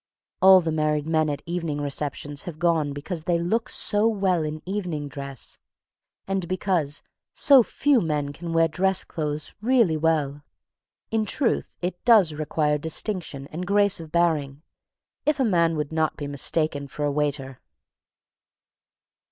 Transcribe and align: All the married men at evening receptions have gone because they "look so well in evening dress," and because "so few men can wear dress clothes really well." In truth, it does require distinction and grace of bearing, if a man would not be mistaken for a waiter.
All 0.41 0.61
the 0.61 0.71
married 0.71 1.05
men 1.05 1.29
at 1.29 1.43
evening 1.45 1.79
receptions 1.79 2.45
have 2.45 2.57
gone 2.57 2.91
because 2.91 3.25
they 3.25 3.37
"look 3.37 3.69
so 3.69 4.07
well 4.07 4.41
in 4.41 4.63
evening 4.65 5.07
dress," 5.07 5.59
and 6.27 6.47
because 6.47 7.03
"so 7.33 7.61
few 7.61 8.01
men 8.01 8.33
can 8.33 8.51
wear 8.51 8.67
dress 8.67 9.03
clothes 9.03 9.53
really 9.61 9.97
well." 9.97 10.41
In 11.11 11.23
truth, 11.23 11.77
it 11.81 12.03
does 12.03 12.33
require 12.33 12.79
distinction 12.79 13.45
and 13.51 13.67
grace 13.67 13.99
of 13.99 14.11
bearing, 14.11 14.63
if 15.27 15.39
a 15.39 15.45
man 15.45 15.77
would 15.77 15.91
not 15.91 16.17
be 16.17 16.25
mistaken 16.25 16.87
for 16.87 17.05
a 17.05 17.11
waiter. 17.11 17.61